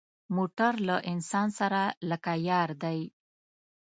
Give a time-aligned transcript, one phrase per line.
[0.35, 2.99] موټر له انسان سره لکه یار دی.